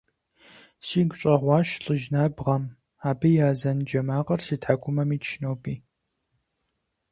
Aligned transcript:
Сигу 0.87 1.15
щӀэгъуащ 1.19 1.69
лӀыжь 1.83 2.07
набгъэм, 2.13 2.63
абы 3.09 3.27
и 3.37 3.39
азэн 3.49 3.79
джэ 3.87 4.01
макъыр 4.07 4.41
си 4.47 4.55
тхьэкӀумэм 4.61 5.09
итщ 5.15 5.31
ноби… 5.41 5.75